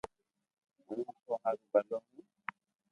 ھون 0.85 0.99
ٿو 1.25 1.33
ھارون 1.41 1.65
ڀلو 1.71 1.97
ھون 2.05 2.23